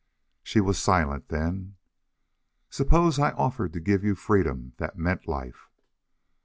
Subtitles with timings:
[0.41, 1.75] She was silent then.
[2.71, 5.69] "Suppose I offered to give you freedom that meant life?"